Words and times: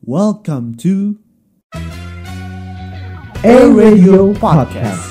Welcome 0.00 0.80
to 0.80 1.20
A 3.44 3.68
Radio 3.68 4.32
Podcast. 4.32 5.04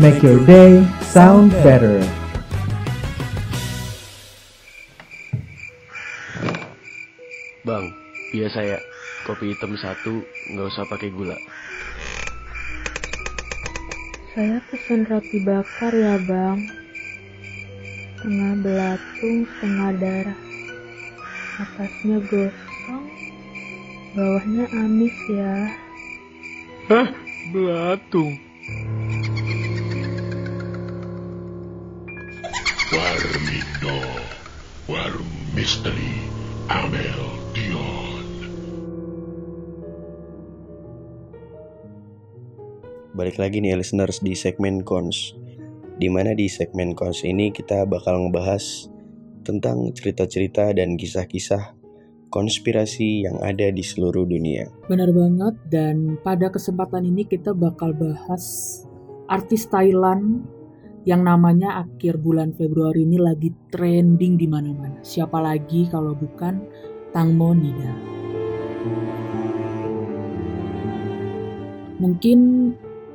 Make 0.00 0.24
your 0.24 0.40
day 0.48 0.80
sound 1.04 1.52
better. 1.60 2.00
Bang, 7.68 7.84
biasa 8.32 8.64
ya, 8.64 8.80
kopi 9.28 9.52
hitam 9.52 9.76
satu, 9.76 10.24
nggak 10.56 10.72
usah 10.72 10.88
pakai 10.88 11.12
gula. 11.12 11.36
Saya 14.32 14.64
pesen 14.72 15.04
roti 15.04 15.44
bakar 15.44 15.92
ya 15.92 16.16
bang 16.24 16.64
Setengah 18.16 18.52
belatung, 18.64 19.44
setengah 19.44 19.92
darah 20.00 20.45
Atasnya 21.56 22.20
gosong 22.28 23.08
Bawahnya 24.12 24.68
amis 24.76 25.16
ya 25.32 25.72
Hah? 26.92 27.08
Belatung? 27.48 28.36
Warmindo, 32.92 33.98
Warung 34.84 35.34
Misteri, 35.56 36.28
Amel 36.68 37.24
Dion. 37.56 38.26
Balik 43.16 43.40
lagi 43.40 43.64
nih 43.64 43.80
listeners 43.80 44.20
di 44.20 44.36
segmen 44.36 44.84
Cons 44.84 45.32
Di 45.96 46.12
mana 46.12 46.36
di 46.36 46.52
segmen 46.52 46.92
Cons 46.92 47.24
ini 47.24 47.48
kita 47.48 47.88
bakal 47.88 48.28
ngebahas 48.28 48.92
tentang 49.46 49.94
cerita-cerita 49.94 50.74
dan 50.74 50.98
kisah-kisah 50.98 51.78
konspirasi 52.34 53.22
yang 53.30 53.38
ada 53.38 53.70
di 53.70 53.86
seluruh 53.86 54.26
dunia 54.26 54.66
Benar 54.90 55.14
banget 55.14 55.54
dan 55.70 56.18
pada 56.26 56.50
kesempatan 56.50 57.06
ini 57.06 57.22
kita 57.22 57.54
bakal 57.54 57.94
bahas 57.94 58.82
artis 59.30 59.70
Thailand 59.70 60.42
yang 61.06 61.22
namanya 61.22 61.86
akhir 61.86 62.18
bulan 62.18 62.50
Februari 62.58 63.06
ini 63.06 63.14
lagi 63.14 63.54
trending 63.70 64.34
di 64.34 64.50
mana-mana. 64.50 64.98
Siapa 65.06 65.38
lagi 65.38 65.86
kalau 65.86 66.18
bukan 66.18 66.66
Tangmo 67.14 67.54
Nida. 67.54 67.94
Mungkin 72.02 72.38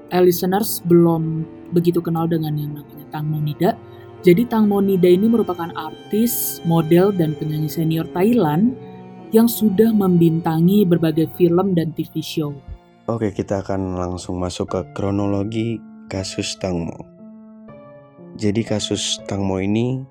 eh, 0.08 0.24
listeners 0.24 0.80
belum 0.88 1.44
begitu 1.76 2.00
kenal 2.00 2.32
dengan 2.32 2.56
yang 2.56 2.80
namanya 2.80 3.06
Tangmo 3.12 3.44
Nida. 3.44 3.76
Jadi 4.22 4.46
Tangmo 4.46 4.78
Nida 4.86 5.10
ini 5.10 5.26
merupakan 5.26 5.74
artis, 5.74 6.62
model, 6.62 7.10
dan 7.10 7.34
penyanyi 7.34 7.66
senior 7.66 8.06
Thailand 8.14 8.78
yang 9.34 9.50
sudah 9.50 9.90
membintangi 9.90 10.86
berbagai 10.86 11.26
film 11.40 11.74
dan 11.74 11.90
TV 11.98 12.22
show. 12.22 12.54
Oke 13.10 13.34
kita 13.34 13.66
akan 13.66 13.98
langsung 13.98 14.38
masuk 14.38 14.78
ke 14.78 14.82
kronologi 14.94 15.82
kasus 16.06 16.54
Tangmo 16.62 17.02
Jadi 18.38 18.62
kasus 18.62 19.18
Tangmo 19.26 19.58
ini 19.58 20.06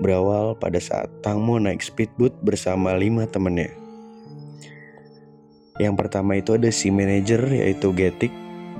berawal 0.00 0.56
pada 0.56 0.80
saat 0.80 1.12
Tangmo 1.20 1.60
naik 1.60 1.84
speedboat 1.84 2.32
bersama 2.40 2.96
lima 2.96 3.28
temennya. 3.28 3.68
Yang 5.76 5.94
pertama 6.00 6.40
itu 6.40 6.56
ada 6.56 6.72
si 6.72 6.88
manajer 6.88 7.44
yaitu 7.44 7.92
Getik 7.92 8.32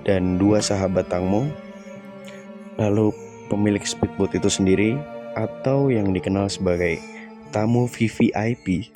dan 0.09 0.41
dua 0.41 0.65
sahabat 0.65 1.13
Tangmo 1.13 1.45
Lalu 2.79 3.28
pemilik 3.49 3.83
speedboat 3.83 4.33
itu 4.37 4.49
sendiri 4.49 4.97
atau 5.35 5.89
yang 5.89 6.13
dikenal 6.13 6.49
sebagai 6.49 7.01
tamu 7.51 7.89
VVIP 7.89 8.93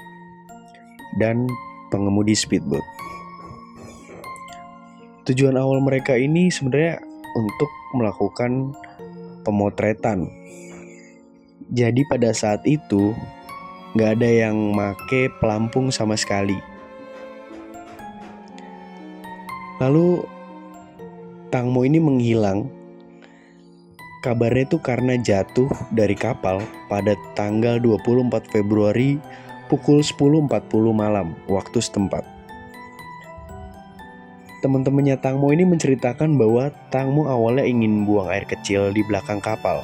dan 1.20 1.48
pengemudi 1.92 2.32
speedboat. 2.32 2.84
Tujuan 5.28 5.54
awal 5.54 5.78
mereka 5.84 6.16
ini 6.18 6.50
sebenarnya 6.50 6.98
untuk 7.36 7.70
melakukan 7.96 8.74
pemotretan. 9.46 10.28
Jadi 11.72 12.04
pada 12.10 12.34
saat 12.36 12.60
itu 12.68 13.16
nggak 13.96 14.20
ada 14.20 14.28
yang 14.48 14.56
make 14.72 15.30
pelampung 15.40 15.92
sama 15.92 16.16
sekali. 16.18 16.56
Lalu 19.80 20.24
Tangmo 21.52 21.84
ini 21.84 22.00
menghilang. 22.00 22.81
Kabarnya 24.22 24.70
itu 24.70 24.78
karena 24.78 25.18
jatuh 25.18 25.66
dari 25.90 26.14
kapal 26.14 26.62
pada 26.86 27.18
tanggal 27.34 27.82
24 27.82 28.54
Februari 28.54 29.18
pukul 29.66 29.98
10.40 29.98 30.46
malam 30.94 31.34
waktu 31.50 31.82
setempat. 31.82 32.22
Teman-temannya 34.62 35.18
Tangmo 35.18 35.50
ini 35.50 35.66
menceritakan 35.66 36.38
bahwa 36.38 36.70
Tangmo 36.94 37.26
awalnya 37.26 37.66
ingin 37.66 38.06
buang 38.06 38.30
air 38.30 38.46
kecil 38.46 38.94
di 38.94 39.02
belakang 39.02 39.42
kapal. 39.42 39.82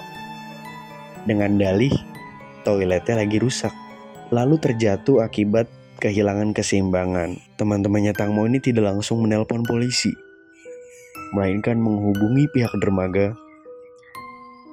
Dengan 1.27 1.59
dalih, 1.59 1.91
toiletnya 2.63 3.19
lagi 3.19 3.43
rusak. 3.43 3.75
Lalu 4.31 4.63
terjatuh 4.63 5.19
akibat 5.27 5.67
kehilangan 5.99 6.55
keseimbangan. 6.55 7.43
Teman-temannya 7.59 8.15
Tangmo 8.15 8.47
ini 8.47 8.63
tidak 8.63 8.87
langsung 8.87 9.27
menelpon 9.27 9.67
polisi, 9.67 10.15
melainkan 11.35 11.75
menghubungi 11.75 12.47
pihak 12.55 12.71
dermaga. 12.79 13.48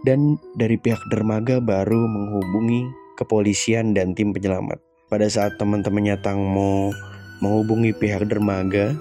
Dan 0.06 0.38
dari 0.54 0.78
pihak 0.78 1.02
dermaga 1.10 1.58
baru 1.58 2.06
menghubungi 2.06 2.86
kepolisian 3.18 3.98
dan 3.98 4.14
tim 4.14 4.30
penyelamat. 4.38 4.78
Pada 5.10 5.26
saat 5.26 5.58
teman-temannya 5.58 6.22
Tangmo 6.22 6.94
menghubungi 7.42 7.90
pihak 7.98 8.30
dermaga, 8.30 8.94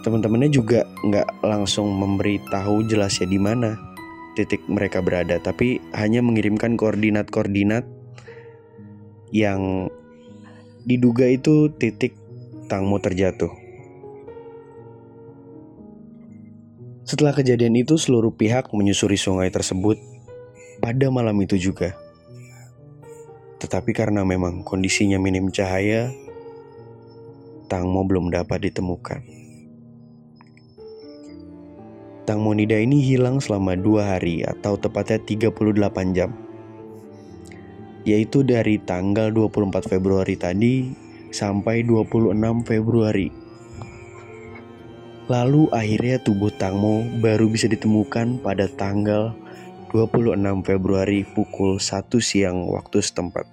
teman-temannya 0.00 0.48
juga 0.48 0.88
nggak 1.04 1.44
langsung 1.44 1.92
memberitahu 1.92 2.88
jelasnya 2.88 3.28
di 3.28 3.36
mana 3.36 3.76
titik 4.32 4.64
mereka 4.64 5.04
berada, 5.04 5.36
tapi 5.36 5.76
hanya 5.92 6.24
mengirimkan 6.24 6.80
koordinat-koordinat 6.80 7.84
yang 9.28 9.92
diduga 10.88 11.28
itu 11.28 11.68
titik 11.76 12.16
Tangmo 12.72 12.96
terjatuh. 12.96 13.59
Setelah 17.10 17.34
kejadian 17.34 17.74
itu, 17.74 17.98
seluruh 17.98 18.30
pihak 18.30 18.70
menyusuri 18.70 19.18
sungai 19.18 19.50
tersebut 19.50 19.98
pada 20.78 21.10
malam 21.10 21.34
itu 21.42 21.58
juga. 21.58 21.98
Tetapi 23.58 23.90
karena 23.90 24.22
memang 24.22 24.62
kondisinya 24.62 25.18
minim 25.18 25.50
cahaya, 25.50 26.14
Tangmo 27.66 28.06
belum 28.06 28.30
dapat 28.30 28.70
ditemukan. 28.70 29.26
Tang 32.30 32.46
Monida 32.46 32.78
ini 32.78 33.02
hilang 33.02 33.42
selama 33.42 33.74
dua 33.74 34.14
hari 34.14 34.46
atau 34.46 34.78
tepatnya 34.78 35.18
38 35.18 36.14
jam. 36.14 36.30
Yaitu 38.06 38.46
dari 38.46 38.78
tanggal 38.78 39.34
24 39.34 39.82
Februari 39.82 40.38
tadi 40.38 40.94
sampai 41.34 41.82
26 41.82 42.38
Februari. 42.62 43.39
Lalu 45.30 45.70
akhirnya 45.70 46.18
tubuh 46.18 46.50
Tangmo 46.50 47.06
baru 47.22 47.46
bisa 47.46 47.70
ditemukan 47.70 48.42
pada 48.42 48.66
tanggal 48.66 49.30
26 49.94 50.34
Februari 50.66 51.22
pukul 51.22 51.78
1 51.78 52.10
siang 52.18 52.66
waktu 52.66 52.98
setempat. 52.98 53.46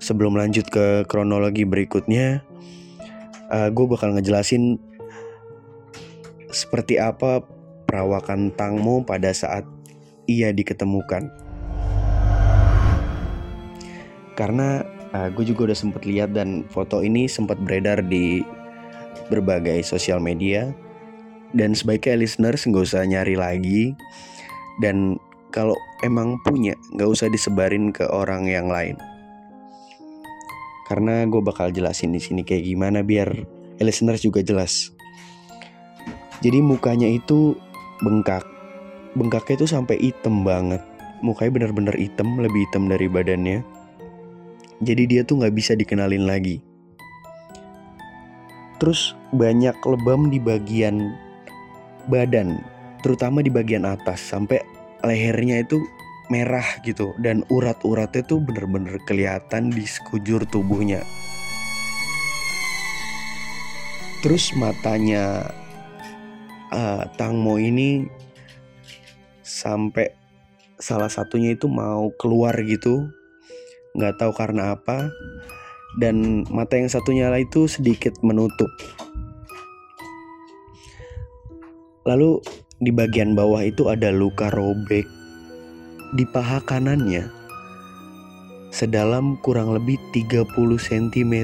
Sebelum 0.00 0.40
lanjut 0.40 0.72
ke 0.72 1.04
kronologi 1.04 1.68
berikutnya, 1.68 2.40
uh, 3.52 3.68
gue 3.68 3.86
bakal 3.92 4.16
ngejelasin 4.16 4.80
seperti 6.48 6.96
apa 6.96 7.44
perawakan 7.84 8.56
Tangmo 8.56 9.04
pada 9.04 9.36
saat 9.36 9.68
ia 10.24 10.48
diketemukan. 10.56 11.28
Karena 14.32 14.80
uh, 15.12 15.28
gue 15.28 15.44
juga 15.44 15.68
udah 15.68 15.76
sempet 15.76 16.08
lihat 16.08 16.32
dan 16.32 16.64
foto 16.72 17.04
ini 17.04 17.28
sempat 17.28 17.60
beredar 17.60 18.00
di 18.00 18.40
berbagai 19.28 19.84
sosial 19.84 20.18
media. 20.18 20.72
Dan 21.52 21.76
sebaiknya 21.76 22.16
listeners 22.24 22.64
nggak 22.64 22.84
usah 22.88 23.04
nyari 23.04 23.36
lagi. 23.36 23.92
Dan 24.80 25.20
kalau 25.52 25.76
emang 26.00 26.40
punya 26.42 26.72
nggak 26.96 27.10
usah 27.10 27.28
disebarin 27.28 27.92
ke 27.92 28.08
orang 28.08 28.48
yang 28.48 28.72
lain. 28.72 28.96
Karena 30.88 31.28
gue 31.28 31.40
bakal 31.44 31.70
jelasin 31.70 32.16
di 32.16 32.20
sini 32.20 32.42
kayak 32.42 32.64
gimana 32.64 33.04
biar 33.04 33.28
listeners 33.80 34.24
juga 34.24 34.40
jelas. 34.40 34.90
Jadi 36.40 36.58
mukanya 36.58 37.06
itu 37.06 37.54
bengkak. 38.02 38.42
Bengkaknya 39.12 39.62
itu 39.62 39.66
sampai 39.68 40.00
hitam 40.00 40.42
banget. 40.42 40.80
Mukanya 41.22 41.52
bener-bener 41.54 41.94
hitam 41.94 42.34
lebih 42.40 42.66
hitam 42.66 42.88
dari 42.90 43.06
badannya. 43.06 43.62
Jadi 44.82 45.02
dia 45.06 45.22
tuh 45.22 45.38
nggak 45.38 45.54
bisa 45.54 45.78
dikenalin 45.78 46.26
lagi 46.26 46.71
terus 48.82 49.14
banyak 49.30 49.78
lebam 49.86 50.26
di 50.26 50.42
bagian 50.42 51.14
badan 52.10 52.58
terutama 53.06 53.38
di 53.38 53.46
bagian 53.54 53.86
atas 53.86 54.18
sampai 54.18 54.58
lehernya 55.06 55.62
itu 55.62 55.78
merah 56.26 56.66
gitu 56.82 57.14
dan 57.22 57.46
urat-uratnya 57.46 58.26
tuh 58.26 58.42
bener-bener 58.42 58.96
kelihatan 59.04 59.68
di 59.68 59.84
sekujur 59.84 60.48
tubuhnya. 60.48 61.04
Terus 64.24 64.54
matanya 64.56 65.50
uh, 66.72 67.04
Tangmo 67.20 67.60
ini 67.60 68.06
sampai 69.44 70.14
salah 70.80 71.12
satunya 71.12 71.52
itu 71.52 71.66
mau 71.66 72.08
keluar 72.16 72.54
gitu, 72.64 73.12
nggak 73.98 74.16
tahu 74.16 74.32
karena 74.32 74.78
apa. 74.78 75.10
Dan 76.00 76.46
mata 76.48 76.80
yang 76.80 76.88
satunya 76.88 77.28
lah 77.28 77.42
itu 77.42 77.68
sedikit 77.68 78.16
menutup. 78.24 78.68
Lalu 82.08 82.40
di 82.82 82.90
bagian 82.90 83.36
bawah 83.36 83.62
itu 83.62 83.92
ada 83.92 84.10
luka 84.10 84.50
robek 84.50 85.06
di 86.12 86.24
paha 86.28 86.60
kanannya 86.64 87.42
sedalam 88.72 89.36
kurang 89.44 89.76
lebih 89.76 90.00
30 90.16 90.48
cm. 90.80 91.34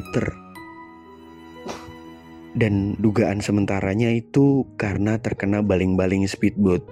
Dan 2.59 2.97
dugaan 2.99 3.39
sementaranya 3.45 4.11
itu 4.11 4.67
karena 4.81 5.21
terkena 5.21 5.62
baling-baling 5.62 6.25
speedboat. 6.27 6.83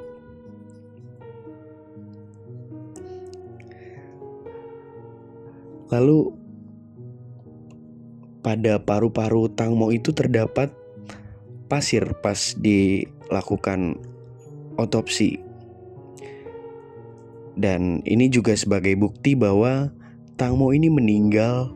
Lalu 5.90 6.35
pada 8.46 8.78
paru-paru 8.78 9.50
Tangmo 9.50 9.90
itu 9.90 10.14
terdapat 10.14 10.70
pasir 11.66 12.06
pas 12.22 12.54
dilakukan 12.54 13.98
otopsi. 14.78 15.42
Dan 17.58 18.06
ini 18.06 18.30
juga 18.30 18.54
sebagai 18.54 18.94
bukti 18.94 19.34
bahwa 19.34 19.90
Tangmo 20.38 20.70
ini 20.70 20.86
meninggal 20.86 21.74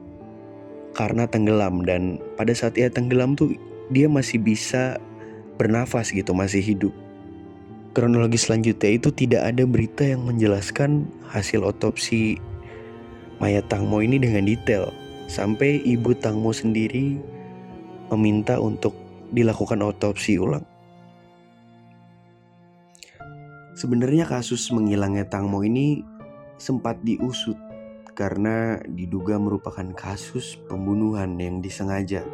karena 0.95 1.27
tenggelam 1.27 1.83
dan 1.83 2.23
pada 2.39 2.55
saat 2.55 2.79
ia 2.79 2.87
tenggelam 2.87 3.35
tuh 3.35 3.51
dia 3.91 4.07
masih 4.07 4.39
bisa 4.39 5.03
bernafas 5.59 6.15
gitu, 6.15 6.31
masih 6.39 6.63
hidup. 6.63 6.95
Kronologi 7.99 8.39
selanjutnya 8.39 8.95
itu 8.95 9.11
tidak 9.11 9.43
ada 9.43 9.67
berita 9.67 10.07
yang 10.07 10.23
menjelaskan 10.23 11.11
hasil 11.35 11.67
otopsi 11.67 12.39
mayat 13.43 13.67
Tangmo 13.67 13.99
ini 13.99 14.23
dengan 14.23 14.47
detail 14.47 14.95
sampai 15.31 15.79
ibu 15.87 16.11
Tangmo 16.19 16.51
sendiri 16.51 17.15
meminta 18.11 18.59
untuk 18.59 18.99
dilakukan 19.31 19.79
otopsi 19.79 20.43
ulang. 20.43 20.67
Sebenarnya 23.79 24.27
kasus 24.27 24.75
menghilangnya 24.75 25.31
Tangmo 25.31 25.63
ini 25.63 26.03
sempat 26.59 26.99
diusut 27.07 27.55
karena 28.19 28.83
diduga 28.91 29.39
merupakan 29.39 29.87
kasus 29.95 30.59
pembunuhan 30.67 31.39
yang 31.39 31.63
disengaja 31.63 32.27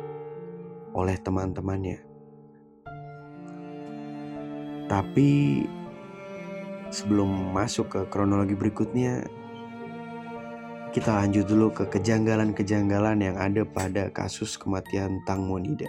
oleh 0.97 1.21
teman-temannya. 1.21 2.01
Tapi 4.89 5.63
sebelum 6.89 7.53
masuk 7.53 7.93
ke 7.93 8.01
kronologi 8.09 8.57
berikutnya, 8.57 9.29
kita 10.97 11.13
lanjut 11.13 11.45
dulu 11.45 11.69
ke 11.77 11.85
kejanggalan-kejanggalan 11.93 13.21
yang 13.21 13.37
ada 13.37 13.69
pada 13.69 14.09
kasus 14.17 14.57
kematian 14.57 15.21
Tang 15.29 15.45
Monida. 15.45 15.85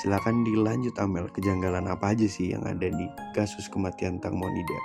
Silakan 0.00 0.48
dilanjut 0.48 0.96
Amel, 0.96 1.28
kejanggalan 1.36 1.92
apa 1.92 2.16
aja 2.16 2.24
sih 2.24 2.56
yang 2.56 2.64
ada 2.64 2.88
di 2.88 3.04
kasus 3.36 3.68
kematian 3.68 4.16
Tang 4.16 4.32
Monida? 4.32 4.80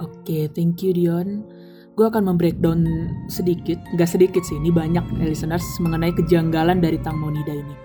Oke, 0.00 0.48
thank 0.56 0.80
you 0.80 0.96
Dion. 0.96 1.44
Gue 2.00 2.08
akan 2.08 2.32
membreakdown 2.32 2.88
sedikit, 3.28 3.76
gak 4.00 4.16
sedikit 4.16 4.40
sih, 4.40 4.56
ini 4.56 4.72
banyak 4.72 5.20
listeners 5.20 5.68
mengenai 5.84 6.16
kejanggalan 6.16 6.80
dari 6.80 6.96
Tang 7.04 7.20
Monida 7.20 7.52
ini. 7.52 7.76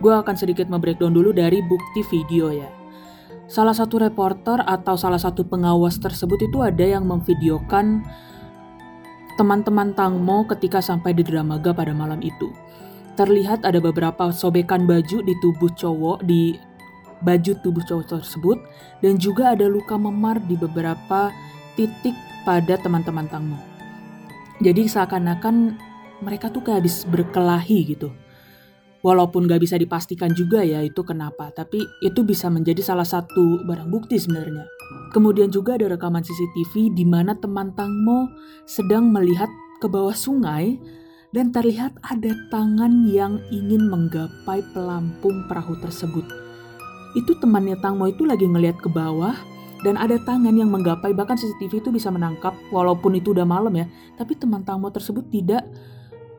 Gue 0.00 0.16
akan 0.16 0.32
sedikit 0.40 0.64
membreakdown 0.72 1.12
dulu 1.12 1.36
dari 1.36 1.60
bukti 1.60 2.00
video 2.08 2.56
ya. 2.56 2.79
Salah 3.50 3.74
satu 3.74 3.98
reporter 3.98 4.62
atau 4.62 4.94
salah 4.94 5.18
satu 5.18 5.42
pengawas 5.42 5.98
tersebut 5.98 6.38
itu 6.46 6.62
ada 6.62 6.86
yang 6.86 7.02
memvideokan 7.02 8.06
teman-teman 9.34 9.90
Tangmo 9.98 10.46
ketika 10.46 10.78
sampai 10.78 11.18
di 11.18 11.26
Dramaga 11.26 11.74
pada 11.74 11.90
malam 11.90 12.22
itu 12.22 12.54
terlihat 13.18 13.66
ada 13.66 13.82
beberapa 13.82 14.30
sobekan 14.30 14.86
baju 14.86 15.18
di 15.26 15.34
tubuh 15.42 15.68
cowok 15.74 16.22
di 16.22 16.54
baju 17.26 17.52
tubuh 17.58 17.82
cowok 17.82 18.22
tersebut 18.22 18.58
dan 19.02 19.18
juga 19.18 19.52
ada 19.52 19.66
luka 19.66 19.98
memar 19.98 20.38
di 20.46 20.54
beberapa 20.54 21.34
titik 21.74 22.14
pada 22.46 22.78
teman-teman 22.78 23.26
Tangmo. 23.26 23.58
Jadi 24.62 24.86
seakan-akan 24.86 25.74
mereka 26.22 26.54
tuh 26.54 26.62
kayak 26.62 26.86
habis 26.86 27.02
berkelahi 27.02 27.98
gitu. 27.98 28.14
Walaupun 29.00 29.48
gak 29.48 29.64
bisa 29.64 29.80
dipastikan 29.80 30.36
juga 30.36 30.60
ya 30.60 30.84
itu 30.84 31.00
kenapa, 31.00 31.48
tapi 31.56 31.80
itu 32.04 32.20
bisa 32.20 32.52
menjadi 32.52 32.84
salah 32.84 33.08
satu 33.08 33.64
barang 33.64 33.88
bukti 33.88 34.20
sebenarnya. 34.20 34.68
Kemudian 35.16 35.48
juga 35.48 35.80
ada 35.80 35.88
rekaman 35.88 36.20
CCTV 36.20 36.92
di 36.92 37.08
mana 37.08 37.32
teman 37.32 37.72
Tangmo 37.72 38.28
sedang 38.68 39.08
melihat 39.08 39.48
ke 39.80 39.88
bawah 39.88 40.12
sungai 40.12 40.76
dan 41.32 41.48
terlihat 41.48 41.96
ada 42.04 42.36
tangan 42.52 43.08
yang 43.08 43.40
ingin 43.48 43.88
menggapai 43.88 44.60
pelampung 44.76 45.48
perahu 45.48 45.80
tersebut. 45.80 46.28
Itu 47.16 47.40
temannya 47.40 47.80
Tangmo 47.80 48.04
itu 48.04 48.28
lagi 48.28 48.44
ngelihat 48.44 48.84
ke 48.84 48.92
bawah 48.92 49.34
dan 49.80 49.96
ada 49.96 50.20
tangan 50.20 50.52
yang 50.52 50.68
menggapai 50.68 51.16
bahkan 51.16 51.40
CCTV 51.40 51.80
itu 51.80 51.90
bisa 51.90 52.12
menangkap 52.12 52.52
walaupun 52.68 53.16
itu 53.16 53.32
udah 53.32 53.48
malam 53.48 53.72
ya, 53.72 53.88
tapi 54.20 54.36
teman 54.36 54.60
Tangmo 54.60 54.92
tersebut 54.92 55.24
tidak 55.32 55.64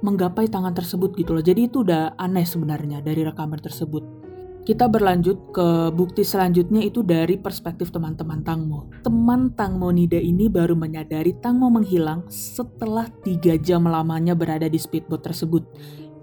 menggapai 0.02 0.50
tangan 0.50 0.74
tersebut 0.74 1.14
gitu 1.18 1.38
loh. 1.38 1.46
Jadi 1.46 1.70
itu 1.70 1.86
udah 1.86 2.18
aneh 2.18 2.46
sebenarnya 2.46 3.02
dari 3.02 3.22
rekaman 3.22 3.62
tersebut. 3.62 4.22
Kita 4.62 4.86
berlanjut 4.86 5.50
ke 5.50 5.90
bukti 5.90 6.22
selanjutnya 6.22 6.86
itu 6.86 7.02
dari 7.02 7.34
perspektif 7.42 7.90
teman-teman 7.90 8.46
Tangmo. 8.46 8.94
Teman 9.02 9.58
Tangmo 9.58 9.90
Nida 9.90 10.22
ini 10.22 10.54
baru 10.54 10.78
menyadari 10.78 11.34
Tangmo 11.42 11.74
menghilang 11.74 12.30
setelah 12.30 13.10
tiga 13.26 13.58
jam 13.58 13.90
lamanya 13.90 14.38
berada 14.38 14.70
di 14.70 14.78
speedboat 14.78 15.26
tersebut. 15.26 15.66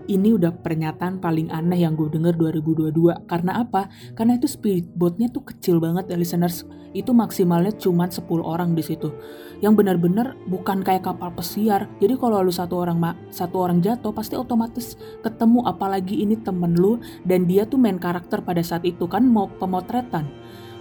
Ini 0.08 0.40
udah 0.40 0.56
pernyataan 0.64 1.20
paling 1.20 1.52
aneh 1.52 1.84
yang 1.84 1.92
gue 1.92 2.08
denger 2.08 2.32
2022. 2.40 3.28
Karena 3.28 3.60
apa? 3.60 3.92
Karena 4.16 4.40
itu 4.40 4.48
speedboatnya 4.48 5.28
tuh 5.28 5.44
kecil 5.44 5.84
banget 5.84 6.08
listeners. 6.16 6.64
Itu 6.96 7.12
maksimalnya 7.12 7.76
cuma 7.76 8.08
10 8.08 8.24
orang 8.40 8.72
di 8.72 8.80
situ 8.80 9.12
yang 9.58 9.74
benar-benar 9.74 10.38
bukan 10.46 10.86
kayak 10.86 11.06
kapal 11.06 11.34
pesiar. 11.34 11.90
Jadi 11.98 12.14
kalau 12.14 12.40
lu 12.40 12.54
satu 12.54 12.78
orang 12.78 13.18
satu 13.28 13.68
orang 13.68 13.82
jatuh 13.82 14.14
pasti 14.14 14.38
otomatis 14.38 14.94
ketemu 15.20 15.66
apalagi 15.66 16.22
ini 16.22 16.38
temen 16.38 16.78
lu 16.78 17.02
dan 17.26 17.44
dia 17.44 17.66
tuh 17.66 17.78
main 17.78 17.98
karakter 17.98 18.42
pada 18.42 18.62
saat 18.62 18.86
itu 18.86 19.04
kan 19.10 19.26
mau 19.26 19.50
pemotretan. 19.58 20.30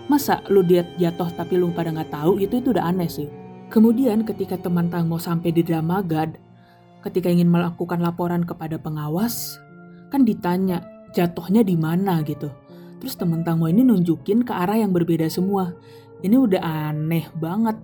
Masa 0.07 0.39
lu 0.47 0.63
dia 0.63 0.87
jatuh 0.95 1.27
tapi 1.35 1.59
lu 1.59 1.73
pada 1.73 1.91
nggak 1.91 2.13
tahu 2.13 2.39
itu 2.39 2.61
itu 2.61 2.71
udah 2.71 2.85
aneh 2.85 3.09
sih. 3.09 3.27
Kemudian 3.67 4.23
ketika 4.23 4.55
teman 4.55 4.87
Tang 4.87 5.11
mau 5.11 5.19
sampai 5.19 5.51
di 5.51 5.59
Dramagad, 5.59 6.39
ketika 7.07 7.31
ingin 7.31 7.47
melakukan 7.47 8.03
laporan 8.03 8.43
kepada 8.43 8.75
pengawas, 8.75 9.57
kan 10.11 10.27
ditanya 10.27 10.83
jatuhnya 11.15 11.63
di 11.63 11.79
mana 11.79 12.19
gitu. 12.27 12.51
Terus 12.99 13.15
teman 13.15 13.45
Tangmo 13.45 13.69
ini 13.69 13.85
nunjukin 13.85 14.43
ke 14.43 14.53
arah 14.53 14.77
yang 14.77 14.91
berbeda 14.91 15.29
semua. 15.29 15.71
Ini 16.21 16.35
udah 16.35 16.61
aneh 16.91 17.29
banget. 17.37 17.77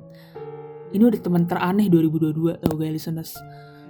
Ini 0.93 1.03
udah 1.05 1.19
teman 1.21 1.45
teraneh 1.45 1.89
2022 1.89 2.61
tau 2.61 2.73
gak 2.77 2.91
listeners. 2.93 3.33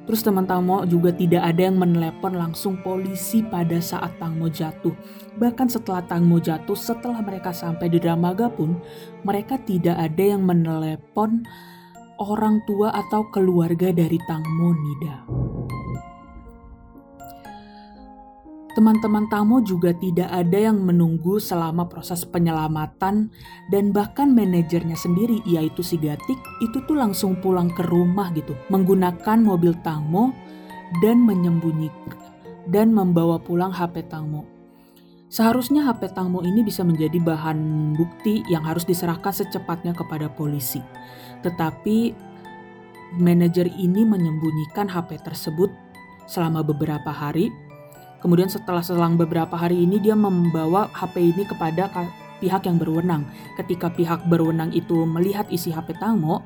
Terus 0.03 0.19
teman 0.19 0.43
Tangmo 0.43 0.83
juga 0.83 1.15
tidak 1.15 1.47
ada 1.47 1.61
yang 1.63 1.79
menelepon 1.79 2.35
langsung 2.35 2.75
polisi 2.83 3.39
pada 3.39 3.79
saat 3.79 4.19
Tangmo 4.19 4.51
jatuh. 4.51 4.91
Bahkan 5.39 5.71
setelah 5.71 6.03
Tangmo 6.03 6.43
jatuh, 6.43 6.75
setelah 6.75 7.23
mereka 7.23 7.55
sampai 7.55 7.87
di 7.87 8.03
Dramaga 8.03 8.51
pun, 8.51 8.83
mereka 9.23 9.55
tidak 9.63 9.95
ada 9.95 10.23
yang 10.35 10.43
menelepon 10.43 11.47
orang 12.21 12.61
tua 12.67 12.93
atau 12.93 13.29
keluarga 13.31 13.89
dari 13.89 14.19
Tangmo 14.27 14.69
Nida. 14.73 15.17
Teman-teman 18.73 19.29
Tamo 19.29 19.61
juga 19.61 19.93
tidak 19.93 20.33
ada 20.33 20.57
yang 20.57 20.81
menunggu 20.81 21.37
selama 21.37 21.85
proses 21.85 22.25
penyelamatan 22.25 23.29
dan 23.69 23.93
bahkan 23.93 24.33
manajernya 24.33 24.97
sendiri 24.97 25.45
yaitu 25.45 25.85
si 25.85 25.93
Gatik 26.01 26.41
itu 26.57 26.81
tuh 26.89 26.97
langsung 26.97 27.37
pulang 27.37 27.69
ke 27.69 27.85
rumah 27.85 28.33
gitu 28.33 28.57
menggunakan 28.73 29.45
mobil 29.45 29.77
Tamo 29.85 30.33
dan 31.05 31.21
menyembunyikan 31.21 32.17
dan 32.65 32.89
membawa 32.89 33.37
pulang 33.37 33.69
HP 33.69 34.09
Tangmo. 34.09 34.52
Seharusnya 35.33 35.81
HP 35.89 36.13
Tangmo 36.13 36.45
ini 36.45 36.61
bisa 36.61 36.85
menjadi 36.85 37.17
bahan 37.17 37.57
bukti 37.97 38.45
yang 38.53 38.61
harus 38.61 38.85
diserahkan 38.85 39.33
secepatnya 39.33 39.97
kepada 39.97 40.29
polisi. 40.29 40.77
Tetapi 41.41 42.13
manajer 43.17 43.65
ini 43.81 44.05
menyembunyikan 44.05 44.85
HP 44.85 45.25
tersebut 45.25 45.73
selama 46.29 46.61
beberapa 46.61 47.09
hari 47.09 47.49
Kemudian 48.23 48.47
setelah 48.47 48.79
selang 48.79 49.19
beberapa 49.19 49.51
hari 49.59 49.83
ini 49.83 49.99
dia 49.99 50.15
membawa 50.15 50.87
HP 50.95 51.35
ini 51.35 51.43
kepada 51.43 51.91
pihak 52.39 52.63
yang 52.63 52.79
berwenang. 52.79 53.27
Ketika 53.59 53.91
pihak 53.91 54.31
berwenang 54.31 54.71
itu 54.71 55.03
melihat 55.03 55.43
isi 55.51 55.75
HP 55.75 55.99
Tangmo, 55.99 56.39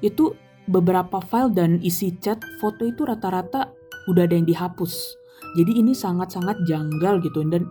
itu 0.00 0.32
beberapa 0.64 1.20
file 1.20 1.52
dan 1.52 1.76
isi 1.84 2.16
chat 2.24 2.40
foto 2.56 2.88
itu 2.88 3.04
rata-rata 3.04 3.68
udah 4.08 4.24
ada 4.24 4.32
yang 4.32 4.48
dihapus. 4.48 5.12
Jadi 5.60 5.76
ini 5.76 5.92
sangat-sangat 5.92 6.56
janggal 6.64 7.20
gitu 7.20 7.44
dan 7.52 7.68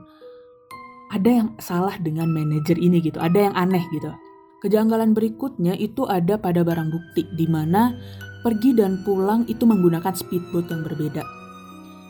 ada 1.10 1.30
yang 1.30 1.50
salah 1.58 1.98
dengan 1.98 2.30
manajer 2.30 2.78
ini 2.78 3.02
gitu, 3.02 3.18
ada 3.18 3.50
yang 3.50 3.56
aneh 3.58 3.82
gitu. 3.94 4.14
Kejanggalan 4.60 5.16
berikutnya 5.16 5.74
itu 5.80 6.04
ada 6.06 6.36
pada 6.36 6.62
barang 6.62 6.92
bukti 6.92 7.26
di 7.34 7.48
mana 7.48 7.96
pergi 8.44 8.76
dan 8.76 9.02
pulang 9.04 9.48
itu 9.48 9.64
menggunakan 9.64 10.12
speedboat 10.12 10.70
yang 10.70 10.84
berbeda. 10.84 11.24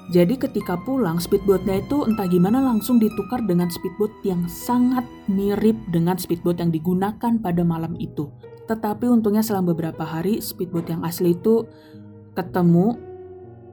Jadi 0.10 0.42
ketika 0.42 0.74
pulang 0.74 1.22
speedboatnya 1.22 1.86
itu 1.86 2.02
entah 2.10 2.26
gimana 2.26 2.58
langsung 2.58 2.98
ditukar 2.98 3.46
dengan 3.46 3.70
speedboat 3.70 4.10
yang 4.26 4.50
sangat 4.50 5.06
mirip 5.30 5.78
dengan 5.94 6.18
speedboat 6.18 6.58
yang 6.58 6.74
digunakan 6.74 7.38
pada 7.38 7.62
malam 7.62 7.94
itu. 8.02 8.26
Tetapi 8.66 9.06
untungnya 9.06 9.46
selama 9.46 9.78
beberapa 9.78 10.02
hari 10.02 10.42
speedboat 10.42 10.90
yang 10.90 11.06
asli 11.06 11.38
itu 11.38 11.70
ketemu 12.34 12.98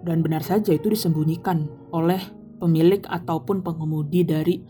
dan 0.04 0.20
benar 0.20 0.44
saja 0.44 0.76
itu 0.76 0.92
disembunyikan 0.92 1.72
oleh 1.88 2.20
pemilik 2.60 3.00
ataupun 3.08 3.64
pengemudi 3.64 4.20
dari 4.20 4.60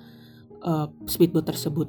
uh, 0.65 0.89
speedboat 1.09 1.49
tersebut. 1.49 1.89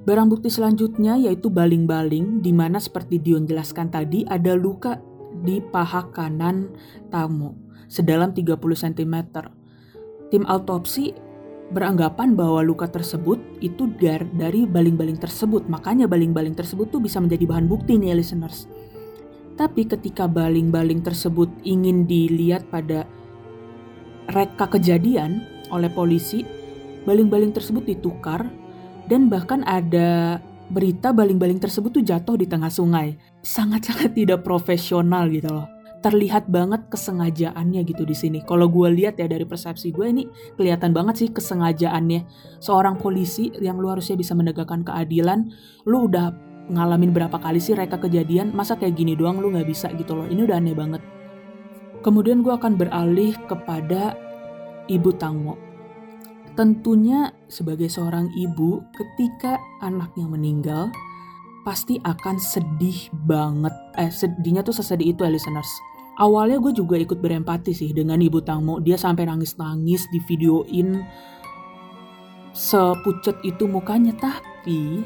Barang 0.00 0.32
bukti 0.32 0.48
selanjutnya 0.48 1.20
yaitu 1.20 1.52
baling-baling 1.52 2.40
di 2.40 2.56
mana 2.56 2.80
seperti 2.80 3.20
Dion 3.20 3.44
jelaskan 3.44 3.92
tadi 3.92 4.24
ada 4.24 4.56
luka 4.56 4.96
di 5.44 5.60
paha 5.60 6.08
kanan 6.08 6.72
tamu 7.12 7.52
sedalam 7.90 8.32
30 8.32 8.56
cm. 8.56 9.16
Tim 10.30 10.46
autopsi 10.46 11.12
beranggapan 11.70 12.34
bahwa 12.34 12.62
luka 12.62 12.86
tersebut 12.90 13.38
itu 13.62 13.90
dari 13.98 14.66
baling-baling 14.66 15.18
tersebut. 15.18 15.66
Makanya 15.66 16.06
baling-baling 16.06 16.54
tersebut 16.54 16.90
tuh 16.90 17.02
bisa 17.02 17.18
menjadi 17.22 17.46
bahan 17.46 17.66
bukti 17.66 17.98
nih 17.98 18.18
listeners. 18.18 18.66
Tapi 19.54 19.84
ketika 19.84 20.24
baling-baling 20.24 21.04
tersebut 21.04 21.50
ingin 21.66 22.08
dilihat 22.08 22.66
pada 22.72 23.04
reka 24.32 24.66
kejadian 24.70 25.44
oleh 25.68 25.90
polisi, 25.90 26.46
baling-baling 27.04 27.52
tersebut 27.54 27.84
ditukar 27.84 28.48
dan 29.08 29.30
bahkan 29.30 29.64
ada 29.66 30.38
berita 30.70 31.10
baling-baling 31.10 31.58
tersebut 31.58 31.90
tuh 31.90 32.04
jatuh 32.06 32.38
di 32.38 32.46
tengah 32.46 32.70
sungai. 32.70 33.18
Sangat-sangat 33.42 34.14
tidak 34.18 34.46
profesional 34.46 35.26
gitu 35.28 35.50
loh 35.50 35.80
terlihat 36.00 36.48
banget 36.48 36.88
kesengajaannya 36.88 37.80
gitu 37.84 38.08
di 38.08 38.16
sini. 38.16 38.38
Kalau 38.40 38.72
gue 38.72 38.88
lihat 38.88 39.20
ya 39.20 39.28
dari 39.28 39.44
persepsi 39.44 39.92
gue 39.92 40.06
ini 40.08 40.24
kelihatan 40.56 40.96
banget 40.96 41.14
sih 41.20 41.28
kesengajaannya. 41.28 42.24
Seorang 42.64 42.96
polisi 42.96 43.52
yang 43.60 43.76
lu 43.76 43.92
harusnya 43.92 44.16
bisa 44.16 44.32
menegakkan 44.32 44.80
keadilan, 44.80 45.52
lu 45.84 46.08
udah 46.08 46.32
ngalamin 46.72 47.12
berapa 47.12 47.36
kali 47.36 47.60
sih 47.60 47.76
reka 47.76 48.00
kejadian, 48.00 48.56
masa 48.56 48.80
kayak 48.80 48.96
gini 48.96 49.12
doang 49.12 49.44
lu 49.44 49.52
nggak 49.52 49.68
bisa 49.68 49.92
gitu 49.92 50.16
loh. 50.16 50.26
Ini 50.26 50.40
udah 50.48 50.56
aneh 50.56 50.76
banget. 50.76 51.02
Kemudian 52.00 52.40
gue 52.40 52.52
akan 52.56 52.80
beralih 52.80 53.36
kepada 53.44 54.16
Ibu 54.88 55.20
Tangmo. 55.20 55.69
Tentunya 56.58 57.30
sebagai 57.46 57.86
seorang 57.86 58.28
ibu, 58.34 58.82
ketika 58.92 59.56
anaknya 59.80 60.26
meninggal, 60.26 60.90
pasti 61.62 62.00
akan 62.02 62.36
sedih 62.40 63.08
banget. 63.24 63.72
Eh, 63.96 64.10
sedihnya 64.10 64.64
tuh 64.64 64.74
sesedih 64.74 65.14
itu 65.14 65.22
ya 65.22 65.30
listeners. 65.30 65.68
Awalnya 66.20 66.60
gue 66.60 66.72
juga 66.76 67.00
ikut 67.00 67.16
berempati 67.16 67.72
sih 67.72 67.96
dengan 67.96 68.20
ibu 68.20 68.44
Tangmo 68.44 68.76
dia 68.76 69.00
sampai 69.00 69.24
nangis-nangis 69.24 70.04
di 70.12 70.20
videoin 70.28 71.00
sepucet 72.52 73.40
itu 73.40 73.64
mukanya. 73.64 74.12
Tapi 74.20 75.00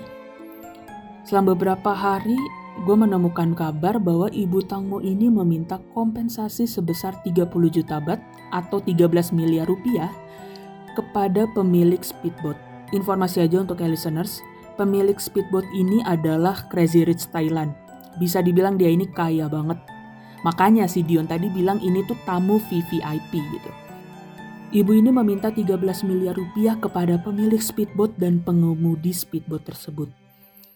selama 1.22 1.54
beberapa 1.54 1.94
hari 1.94 2.34
gue 2.82 2.96
menemukan 2.98 3.54
kabar 3.54 4.02
bahwa 4.02 4.26
ibu 4.34 4.58
Tangmo 4.66 4.98
ini 4.98 5.30
meminta 5.30 5.78
kompensasi 5.94 6.66
sebesar 6.66 7.14
30 7.22 7.46
juta 7.70 8.02
bat 8.02 8.18
atau 8.50 8.82
13 8.82 9.30
miliar 9.30 9.70
rupiah 9.70 10.10
kepada 10.94 11.50
pemilik 11.52 12.00
speedboat. 12.00 12.56
Informasi 12.94 13.42
aja 13.42 13.60
untuk 13.60 13.82
listeners, 13.82 14.38
pemilik 14.78 15.18
speedboat 15.18 15.66
ini 15.74 16.00
adalah 16.06 16.64
Crazy 16.70 17.02
Rich 17.02 17.34
Thailand. 17.34 17.74
Bisa 18.22 18.38
dibilang 18.40 18.78
dia 18.78 18.94
ini 18.94 19.10
kaya 19.10 19.50
banget 19.50 19.82
Makanya 20.44 20.84
si 20.84 21.00
Dion 21.00 21.24
tadi 21.24 21.48
bilang 21.48 21.80
ini 21.80 22.04
tuh 22.04 22.20
tamu 22.28 22.60
VVIP 22.60 23.32
gitu. 23.32 23.72
Ibu 24.74 24.92
ini 24.92 25.08
meminta 25.08 25.48
13 25.48 25.80
miliar 26.04 26.36
rupiah 26.36 26.76
kepada 26.76 27.16
pemilik 27.16 27.58
speedboat 27.58 28.12
dan 28.20 28.44
pengemudi 28.44 29.10
speedboat 29.16 29.64
tersebut. 29.64 30.12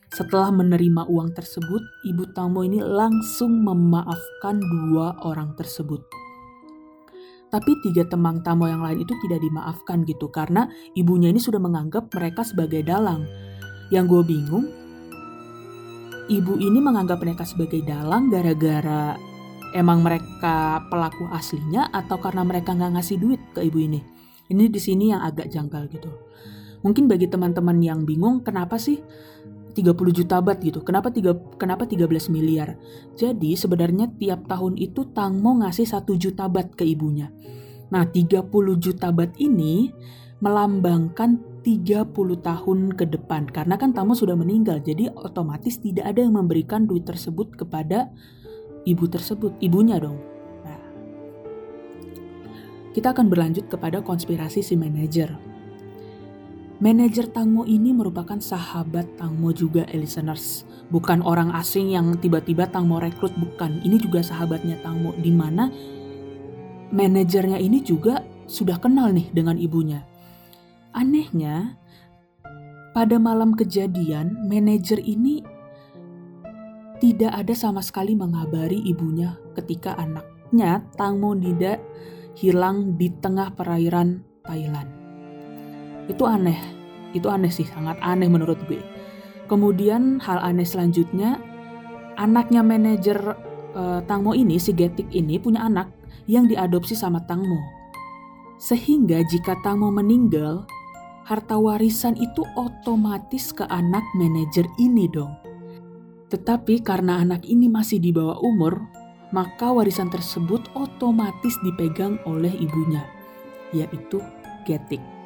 Setelah 0.09 0.49
menerima 0.49 1.05
uang 1.13 1.37
tersebut, 1.37 1.85
ibu 2.09 2.25
tamu 2.33 2.65
ini 2.65 2.81
langsung 2.81 3.61
memaafkan 3.61 4.57
dua 4.57 5.21
orang 5.21 5.53
tersebut. 5.53 6.01
Tapi 7.49 7.81
tiga 7.81 8.05
temang 8.05 8.45
tamu 8.45 8.69
yang 8.69 8.85
lain 8.85 9.03
itu 9.03 9.17
tidak 9.25 9.41
dimaafkan 9.41 10.05
gitu 10.05 10.29
karena 10.29 10.69
ibunya 10.93 11.33
ini 11.33 11.41
sudah 11.41 11.57
menganggap 11.57 12.13
mereka 12.13 12.45
sebagai 12.45 12.85
dalang. 12.85 13.25
Yang 13.89 14.05
gue 14.13 14.23
bingung, 14.37 14.67
ibu 16.29 16.61
ini 16.61 16.79
menganggap 16.79 17.25
mereka 17.25 17.49
sebagai 17.49 17.81
dalang 17.89 18.29
gara-gara 18.29 19.17
emang 19.73 20.05
mereka 20.05 20.85
pelaku 20.93 21.29
aslinya 21.33 21.89
atau 21.93 22.21
karena 22.21 22.45
mereka 22.45 22.77
nggak 22.77 23.01
ngasih 23.01 23.17
duit 23.17 23.41
ke 23.57 23.65
ibu 23.65 23.81
ini. 23.81 24.01
Ini 24.49 24.69
di 24.69 24.81
sini 24.81 25.13
yang 25.13 25.25
agak 25.25 25.53
janggal 25.53 25.89
gitu. 25.93 26.09
Mungkin 26.85 27.11
bagi 27.11 27.27
teman-teman 27.27 27.81
yang 27.83 28.07
bingung 28.07 28.41
kenapa 28.41 28.79
sih 28.79 29.03
30 29.79 29.95
juta 30.11 30.43
bat 30.43 30.59
gitu. 30.59 30.83
Kenapa 30.83 31.15
tiga 31.15 31.39
kenapa 31.55 31.87
13 31.87 32.35
miliar? 32.35 32.75
Jadi 33.15 33.55
sebenarnya 33.55 34.11
tiap 34.19 34.51
tahun 34.51 34.75
itu 34.75 35.07
Tangmo 35.15 35.63
ngasih 35.63 35.87
1 35.87 36.19
juta 36.19 36.51
bat 36.51 36.75
ke 36.75 36.83
ibunya. 36.83 37.31
Nah, 37.95 38.03
30 38.11 38.51
juta 38.83 39.15
bat 39.15 39.31
ini 39.39 39.95
melambangkan 40.43 41.63
30 41.63 42.07
tahun 42.43 42.79
ke 42.99 43.05
depan 43.07 43.47
karena 43.47 43.79
kan 43.79 43.95
Tangmo 43.95 44.19
sudah 44.19 44.35
meninggal. 44.35 44.83
Jadi 44.83 45.15
otomatis 45.15 45.79
tidak 45.79 46.11
ada 46.11 46.27
yang 46.27 46.35
memberikan 46.35 46.83
duit 46.85 47.07
tersebut 47.07 47.55
kepada 47.55 48.11
ibu 48.83 49.07
tersebut, 49.07 49.55
ibunya 49.63 50.03
dong. 50.03 50.19
Nah, 50.67 50.83
kita 52.99 53.15
akan 53.15 53.31
berlanjut 53.31 53.71
kepada 53.71 54.03
konspirasi 54.03 54.59
si 54.59 54.75
manajer. 54.75 55.48
Manajer 56.79 57.27
Tangmo 57.35 57.67
ini 57.67 57.91
merupakan 57.91 58.39
sahabat 58.39 59.19
Tangmo 59.19 59.51
juga, 59.51 59.83
listeners. 59.91 60.63
Bukan 60.95 61.27
orang 61.27 61.51
asing 61.51 61.91
yang 61.91 62.15
tiba-tiba 62.23 62.71
Tangmo 62.71 63.03
rekrut, 63.03 63.35
bukan. 63.35 63.83
Ini 63.83 63.99
juga 63.99 64.23
sahabatnya 64.23 64.79
Tangmo, 64.79 65.11
di 65.19 65.35
mana 65.35 65.75
manajernya 66.95 67.59
ini 67.59 67.83
juga 67.83 68.23
sudah 68.47 68.79
kenal 68.79 69.11
nih 69.11 69.27
dengan 69.35 69.59
ibunya. 69.59 70.07
Anehnya, 70.95 71.75
pada 72.95 73.19
malam 73.19 73.59
kejadian, 73.59 74.47
manajer 74.47 75.03
ini 75.03 75.43
tidak 77.03 77.43
ada 77.43 77.55
sama 77.59 77.83
sekali 77.83 78.15
mengabari 78.15 78.79
ibunya 78.87 79.35
ketika 79.59 79.99
anaknya 79.99 80.87
Tangmo 80.95 81.35
Nida 81.35 81.79
hilang 82.39 82.95
di 82.95 83.11
tengah 83.19 83.51
perairan 83.55 84.23
Thailand. 84.47 84.98
Itu 86.09 86.25
aneh, 86.25 86.57
itu 87.13 87.29
aneh 87.29 87.53
sih, 87.53 87.69
sangat 87.69 88.01
aneh 88.01 88.27
menurut 88.27 88.57
gue. 88.67 88.81
Kemudian 89.49 90.21
hal 90.25 90.41
aneh 90.41 90.65
selanjutnya, 90.65 91.41
anaknya 92.17 92.61
manajer 92.65 93.17
uh, 93.77 94.01
Tangmo 94.05 94.33
ini, 94.33 94.57
si 94.57 94.73
Getik 94.73 95.09
ini 95.13 95.41
punya 95.41 95.65
anak 95.65 95.93
yang 96.29 96.49
diadopsi 96.49 96.97
sama 96.97 97.25
Tangmo. 97.25 97.61
Sehingga 98.61 99.25
jika 99.25 99.57
Tangmo 99.65 99.89
meninggal, 99.89 100.69
harta 101.25 101.61
warisan 101.61 102.17
itu 102.17 102.45
otomatis 102.57 103.53
ke 103.53 103.65
anak 103.69 104.05
manajer 104.17 104.65
ini 104.81 105.09
dong. 105.09 105.33
Tetapi 106.29 106.85
karena 106.85 107.25
anak 107.25 107.45
ini 107.49 107.69
masih 107.73 108.01
di 108.01 108.13
bawah 108.13 108.37
umur, 108.45 108.81
maka 109.33 109.73
warisan 109.73 110.09
tersebut 110.09 110.65
otomatis 110.77 111.57
dipegang 111.65 112.21
oleh 112.29 112.53
ibunya, 112.53 113.05
yaitu 113.73 114.21
Getik. 114.69 115.18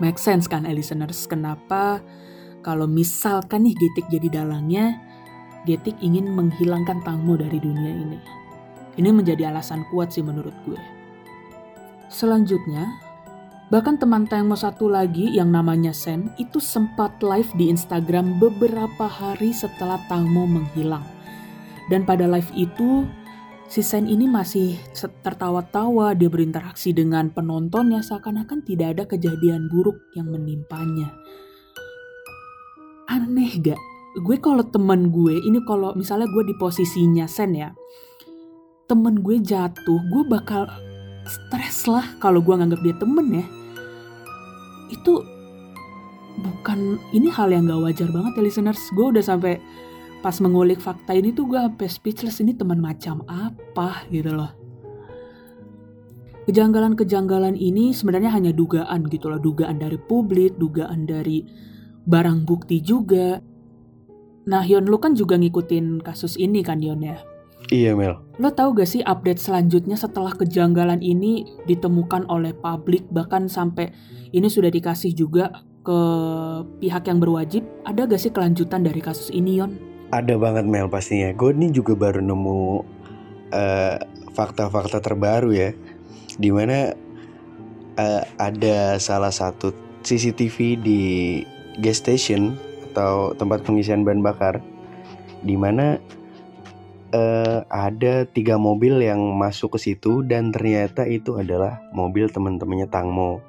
Make 0.00 0.16
sense 0.16 0.48
kan, 0.48 0.64
listeners? 0.64 1.28
Kenapa 1.28 2.00
kalau 2.64 2.88
misalkan 2.88 3.68
nih 3.68 3.76
Getik 3.76 4.08
jadi 4.08 4.42
dalangnya, 4.42 4.96
Getik 5.68 5.96
ingin 6.00 6.32
menghilangkan 6.32 7.04
Tangmo 7.04 7.36
dari 7.36 7.60
dunia 7.60 7.92
ini. 7.92 8.20
Ini 8.96 9.12
menjadi 9.12 9.52
alasan 9.52 9.84
kuat 9.92 10.12
sih 10.12 10.24
menurut 10.24 10.56
gue. 10.64 10.80
Selanjutnya, 12.08 12.88
Bahkan 13.70 14.02
teman 14.02 14.26
Tangmo 14.26 14.58
satu 14.58 14.90
lagi 14.90 15.30
yang 15.30 15.54
namanya 15.54 15.94
Sen 15.94 16.34
itu 16.42 16.58
sempat 16.58 17.22
live 17.22 17.46
di 17.54 17.70
Instagram 17.70 18.42
beberapa 18.42 19.06
hari 19.06 19.54
setelah 19.54 20.02
Tangmo 20.10 20.42
menghilang. 20.42 21.06
Dan 21.86 22.02
pada 22.02 22.26
live 22.26 22.50
itu 22.58 23.06
si 23.70 23.86
Sen 23.86 24.10
ini 24.10 24.26
masih 24.26 24.74
tertawa-tawa, 25.22 26.10
dia 26.18 26.26
berinteraksi 26.26 26.90
dengan 26.90 27.30
penontonnya 27.30 28.02
seakan-akan 28.02 28.66
tidak 28.66 28.98
ada 28.98 29.04
kejadian 29.06 29.70
buruk 29.70 30.10
yang 30.18 30.26
menimpanya. 30.26 31.14
aneh 33.10 33.58
gak? 33.58 33.78
Gue 34.22 34.38
kalau 34.38 34.62
temen 34.66 35.10
gue, 35.10 35.38
ini 35.38 35.62
kalau 35.66 35.94
misalnya 35.94 36.26
gue 36.30 36.46
di 36.46 36.54
posisinya 36.58 37.30
Sen 37.30 37.54
ya, 37.54 37.70
temen 38.90 39.22
gue 39.22 39.38
jatuh, 39.38 40.00
gue 40.10 40.22
bakal 40.26 40.66
stres 41.26 41.86
lah 41.86 42.06
kalau 42.18 42.42
gue 42.42 42.54
nganggap 42.54 42.82
dia 42.82 42.94
temen 42.98 43.26
ya. 43.38 43.46
Itu 44.94 45.22
bukan, 46.42 46.98
ini 47.14 47.30
hal 47.30 47.54
yang 47.54 47.70
gak 47.70 47.82
wajar 47.82 48.08
banget 48.10 48.34
ya 48.34 48.42
listeners. 48.46 48.82
Gue 48.94 49.14
udah 49.14 49.22
sampai 49.22 49.62
pas 50.20 50.36
mengulik 50.38 50.78
fakta 50.78 51.16
ini 51.16 51.32
tuh 51.32 51.48
gue 51.48 51.58
sampai 51.58 51.88
speechless 51.88 52.44
ini 52.44 52.52
teman 52.52 52.76
macam 52.76 53.24
apa 53.24 53.59
gitu 54.10 54.34
loh. 54.34 54.50
Kejanggalan-kejanggalan 56.50 57.54
ini 57.54 57.94
sebenarnya 57.94 58.34
hanya 58.34 58.50
dugaan 58.50 59.06
gitu 59.06 59.30
loh, 59.30 59.38
dugaan 59.38 59.78
dari 59.78 60.00
publik, 60.00 60.58
dugaan 60.58 61.06
dari 61.06 61.46
barang 62.08 62.42
bukti 62.42 62.82
juga. 62.82 63.38
Nah, 64.50 64.66
Yon, 64.66 64.90
lu 64.90 64.98
kan 64.98 65.14
juga 65.14 65.38
ngikutin 65.38 66.02
kasus 66.02 66.34
ini 66.40 66.64
kan, 66.66 66.82
Yon 66.82 67.06
ya? 67.06 67.22
Iya 67.70 67.94
Mel. 67.94 68.18
Lo 68.42 68.50
tau 68.50 68.74
gak 68.74 68.88
sih 68.88 69.04
update 69.04 69.38
selanjutnya 69.38 69.94
setelah 69.94 70.34
kejanggalan 70.34 71.04
ini 71.04 71.46
ditemukan 71.70 72.26
oleh 72.26 72.56
publik 72.56 73.06
bahkan 73.14 73.46
sampai 73.46 73.94
ini 74.34 74.50
sudah 74.50 74.72
dikasih 74.72 75.14
juga 75.14 75.62
ke 75.86 76.00
pihak 76.82 77.06
yang 77.06 77.22
berwajib? 77.22 77.62
Ada 77.86 78.10
gak 78.10 78.20
sih 78.20 78.32
kelanjutan 78.34 78.82
dari 78.82 78.98
kasus 78.98 79.30
ini, 79.30 79.60
Yon? 79.62 79.76
Ada 80.10 80.34
banget 80.34 80.66
Mel 80.66 80.90
pastinya. 80.90 81.30
Gue 81.30 81.54
nih 81.54 81.70
juga 81.70 81.94
baru 81.94 82.18
nemu 82.18 82.82
eh, 83.50 83.98
fakta-fakta 84.34 85.02
terbaru 85.02 85.50
ya, 85.52 85.70
di 86.38 86.50
mana 86.54 86.94
uh, 88.00 88.22
ada 88.38 88.96
salah 88.96 89.34
satu 89.34 89.74
CCTV 90.00 90.80
di 90.80 91.02
gas 91.82 92.00
station 92.00 92.56
atau 92.90 93.36
tempat 93.36 93.62
pengisian 93.62 94.02
bahan 94.02 94.24
bakar, 94.24 94.64
di 95.44 95.54
mana 95.54 96.00
uh, 97.14 97.62
ada 97.68 98.26
tiga 98.26 98.56
mobil 98.56 98.98
yang 99.02 99.20
masuk 99.36 99.78
ke 99.78 99.92
situ 99.92 100.24
dan 100.26 100.50
ternyata 100.50 101.06
itu 101.06 101.38
adalah 101.38 101.82
mobil 101.94 102.30
teman-temannya 102.30 102.88
Tangmo. 102.90 103.42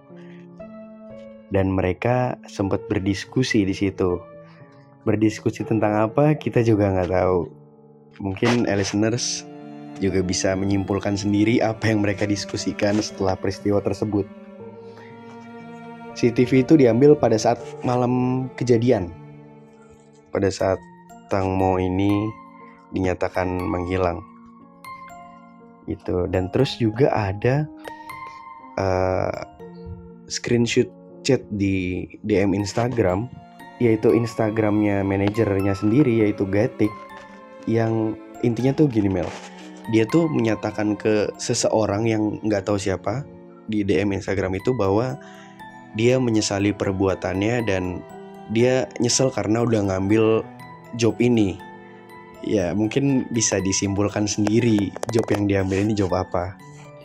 Dan 1.51 1.67
mereka 1.75 2.39
sempat 2.47 2.87
berdiskusi 2.87 3.67
di 3.67 3.75
situ. 3.75 4.23
Berdiskusi 5.03 5.67
tentang 5.67 5.99
apa 5.99 6.39
kita 6.39 6.63
juga 6.63 6.87
nggak 6.95 7.11
tahu. 7.11 7.39
Mungkin 8.23 8.71
listeners 8.71 9.50
juga 10.01 10.25
bisa 10.25 10.57
menyimpulkan 10.57 11.13
sendiri 11.13 11.61
apa 11.61 11.93
yang 11.93 12.01
mereka 12.01 12.25
diskusikan 12.25 12.97
setelah 12.99 13.37
peristiwa 13.37 13.77
tersebut. 13.79 14.25
CCTV 16.17 16.65
itu 16.65 16.73
diambil 16.75 17.13
pada 17.13 17.37
saat 17.37 17.61
malam 17.85 18.45
kejadian. 18.57 19.13
Pada 20.33 20.49
saat 20.49 20.81
Tang 21.29 21.53
Mo 21.53 21.77
ini 21.77 22.11
dinyatakan 22.91 23.47
menghilang. 23.47 24.19
Itu 25.85 26.25
dan 26.27 26.49
terus 26.49 26.81
juga 26.81 27.13
ada 27.13 27.69
uh, 28.81 29.37
screenshot 30.25 30.89
chat 31.21 31.45
di 31.53 32.05
DM 32.25 32.57
Instagram 32.57 33.29
yaitu 33.81 34.13
Instagramnya 34.13 35.01
manajernya 35.01 35.73
sendiri 35.73 36.21
yaitu 36.21 36.45
Gatik 36.49 36.89
yang 37.65 38.13
intinya 38.45 38.73
tuh 38.77 38.89
gini 38.89 39.09
Mel 39.09 39.29
dia 39.91 40.07
tuh 40.07 40.31
menyatakan 40.31 40.95
ke 40.95 41.29
seseorang 41.35 42.07
yang 42.07 42.23
nggak 42.41 42.63
tahu 42.65 42.79
siapa 42.79 43.27
di 43.67 43.83
DM 43.83 44.15
Instagram 44.15 44.55
itu 44.55 44.71
bahwa 44.73 45.19
dia 45.93 46.15
menyesali 46.17 46.71
perbuatannya 46.71 47.67
dan 47.67 47.99
dia 48.51 48.87
nyesel 49.03 49.27
karena 49.31 49.63
udah 49.63 49.91
ngambil 49.91 50.43
job 50.95 51.15
ini 51.19 51.59
ya 52.41 52.71
mungkin 52.73 53.27
bisa 53.29 53.59
disimpulkan 53.61 54.25
sendiri 54.25 54.89
job 55.11 55.27
yang 55.31 55.45
diambil 55.45 55.83
ini 55.83 55.93
job 55.93 56.11
apa 56.15 56.55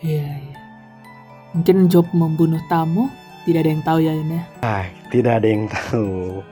Iya, 0.05 0.28
iya. 0.28 0.57
Mungkin 1.57 1.89
job 1.89 2.04
membunuh 2.13 2.60
tamu 2.69 3.08
tidak 3.49 3.65
ada 3.65 3.71
yang 3.73 3.82
tahu 3.87 3.99
ya 4.04 4.13
ini. 4.13 4.39
ah 4.60 4.84
tidak 5.08 5.32
ada 5.41 5.49
yang 5.49 5.65
tahu 5.73 6.45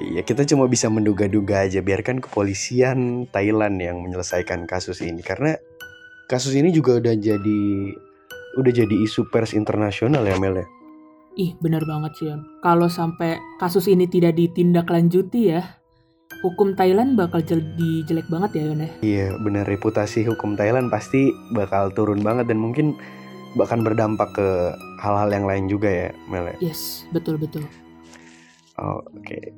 Iya, 0.00 0.24
kita 0.24 0.48
cuma 0.48 0.64
bisa 0.70 0.88
menduga-duga 0.88 1.68
aja. 1.68 1.84
Biarkan 1.84 2.24
kepolisian 2.24 3.28
Thailand 3.28 3.76
yang 3.76 4.00
menyelesaikan 4.00 4.64
kasus 4.64 5.04
ini, 5.04 5.20
karena 5.20 5.58
kasus 6.32 6.56
ini 6.56 6.72
juga 6.72 6.96
udah 6.96 7.12
jadi 7.12 7.62
udah 8.56 8.72
jadi 8.72 8.96
isu 9.04 9.28
pers 9.28 9.52
internasional 9.52 10.24
ya 10.24 10.36
Mel 10.40 10.64
ya. 10.64 10.66
Ih, 11.36 11.56
bener 11.60 11.84
banget 11.88 12.12
sih. 12.16 12.28
Kalau 12.60 12.88
sampai 12.92 13.40
kasus 13.56 13.88
ini 13.88 14.04
tidak 14.04 14.36
ditindaklanjuti 14.36 15.40
ya, 15.56 15.64
hukum 16.44 16.76
Thailand 16.76 17.16
bakal 17.16 17.40
jadi 17.40 18.04
jelek 18.04 18.28
banget 18.28 18.60
ya, 18.60 18.62
Yon 18.68 18.80
ya. 18.84 18.90
Iya, 19.00 19.26
bener 19.40 19.64
reputasi 19.64 20.28
hukum 20.28 20.56
Thailand 20.56 20.92
pasti 20.92 21.32
bakal 21.56 21.92
turun 21.96 22.20
banget 22.20 22.52
dan 22.52 22.60
mungkin 22.60 22.96
bahkan 23.56 23.84
berdampak 23.84 24.32
ke 24.32 24.48
hal-hal 25.00 25.28
yang 25.28 25.44
lain 25.44 25.64
juga 25.68 25.88
ya 25.88 26.08
Mel 26.28 26.52
ya. 26.52 26.72
Yes, 26.72 27.04
betul-betul. 27.12 27.64
Oh, 28.80 29.04
Oke, 29.04 29.52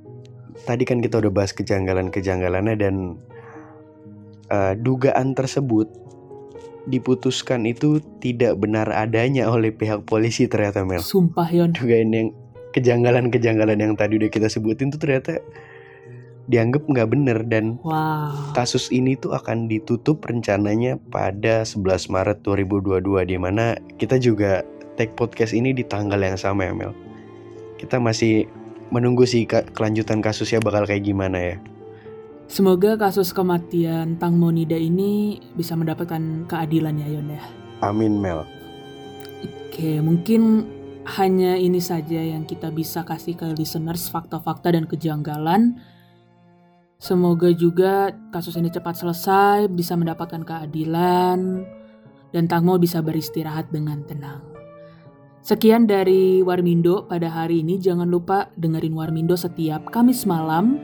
tadi 0.67 0.83
kan 0.83 0.99
kita 0.99 1.23
udah 1.23 1.31
bahas 1.31 1.55
kejanggalan-kejanggalannya 1.55 2.75
dan 2.79 2.95
uh, 4.51 4.75
dugaan 4.75 5.35
tersebut 5.39 5.87
diputuskan 6.85 7.65
itu 7.65 8.03
tidak 8.21 8.61
benar 8.61 8.93
adanya 8.93 9.49
oleh 9.49 9.73
pihak 9.73 10.05
polisi 10.05 10.45
ternyata 10.51 10.85
Mel. 10.85 11.01
Sumpah, 11.01 11.49
Yon. 11.49 11.73
Dugaan 11.73 12.11
yang 12.13 12.29
kejanggalan-kejanggalan 12.77 13.79
yang 13.81 13.95
tadi 13.95 14.19
udah 14.21 14.31
kita 14.31 14.51
sebutin 14.51 14.91
tuh 14.93 15.01
ternyata 15.01 15.39
dianggap 16.45 16.85
nggak 16.85 17.09
bener 17.09 17.39
dan 17.49 17.81
Wow. 17.81 18.53
kasus 18.53 18.93
ini 18.93 19.17
tuh 19.17 19.33
akan 19.33 19.65
ditutup 19.65 20.21
rencananya 20.29 21.01
pada 21.09 21.65
11 21.65 22.13
Maret 22.13 22.45
2022 22.45 23.25
di 23.33 23.37
mana 23.41 23.81
kita 23.97 24.21
juga 24.21 24.61
take 25.01 25.17
podcast 25.17 25.57
ini 25.57 25.73
di 25.73 25.89
tanggal 25.89 26.21
yang 26.21 26.37
sama 26.37 26.69
ya 26.69 26.77
Mel. 26.77 26.93
Kita 27.81 27.97
masih 27.97 28.45
menunggu 28.93 29.25
sih 29.25 29.49
ka- 29.49 29.65
kelanjutan 29.73 30.21
kasusnya 30.21 30.61
bakal 30.61 30.85
kayak 30.85 31.05
gimana 31.05 31.39
ya. 31.39 31.57
Semoga 32.45 33.01
kasus 33.01 33.33
kematian 33.33 34.21
Tang 34.21 34.37
Monida 34.37 34.77
ini 34.77 35.41
bisa 35.57 35.73
mendapatkan 35.73 36.45
keadilan 36.45 37.01
ya, 37.01 37.09
Yon 37.09 37.29
ya. 37.33 37.43
Amin 37.81 38.21
Mel. 38.21 38.45
Oke, 39.69 39.99
mungkin 40.05 40.69
hanya 41.19 41.57
ini 41.57 41.81
saja 41.81 42.21
yang 42.21 42.49
kita 42.49 42.73
bisa 42.73 43.05
kasih 43.05 43.37
ke 43.37 43.53
listeners 43.57 44.09
fakta-fakta 44.09 44.73
dan 44.73 44.89
kejanggalan. 44.89 45.77
Semoga 46.97 47.53
juga 47.53 48.15
kasus 48.33 48.57
ini 48.57 48.73
cepat 48.73 48.97
selesai, 48.97 49.69
bisa 49.69 49.99
mendapatkan 49.99 50.41
keadilan, 50.41 51.67
dan 52.33 52.45
Tangmo 52.49 52.81
bisa 52.81 53.05
beristirahat 53.05 53.69
dengan 53.69 54.01
tenang. 54.09 54.54
Sekian 55.45 55.85
dari 55.85 56.41
Warmindo 56.41 57.05
pada 57.05 57.29
hari 57.29 57.61
ini. 57.61 57.77
Jangan 57.77 58.09
lupa 58.09 58.49
dengerin 58.57 58.97
Warmindo 58.97 59.37
setiap 59.37 59.93
Kamis 59.93 60.25
malam. 60.25 60.81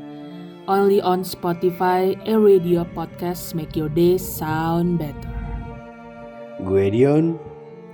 Only 0.68 1.00
on 1.00 1.24
Spotify, 1.24 2.12
A 2.28 2.36
Radio 2.36 2.84
Podcast 2.92 3.56
Make 3.56 3.72
Your 3.72 3.88
Day 3.88 4.20
Sound 4.20 5.00
Better. 5.00 5.32
Gue 6.60 6.92
Dion, 6.92 7.40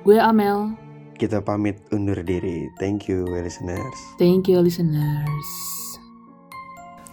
Gue 0.03 0.19
Amel. 0.19 0.75
kita 1.17 1.39
pamit 1.39 1.79
undur 1.95 2.19
diri. 2.21 2.67
Thank 2.83 3.07
you 3.07 3.25
listeners. 3.31 3.95
Thank 4.19 4.51
you 4.51 4.59
listeners. 4.59 5.49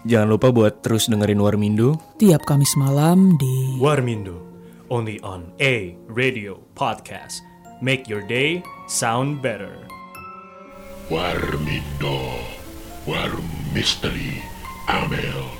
Jangan 0.04 0.34
lupa 0.34 0.50
buat 0.50 0.82
terus 0.82 1.06
dengerin 1.06 1.38
Warmindo. 1.38 1.94
Tiap 2.18 2.42
Kamis 2.42 2.74
malam 2.74 3.38
di 3.38 3.78
Warmindo, 3.78 4.42
only 4.90 5.22
on 5.22 5.54
A 5.62 5.94
Radio 6.10 6.58
Podcast. 6.74 7.53
Make 7.84 8.08
your 8.08 8.22
day 8.22 8.64
sound 8.88 9.42
better. 9.42 9.76
Warmindo, 11.10 12.40
Warm 13.04 13.44
Mystery, 13.74 14.42
Amel 14.88 15.50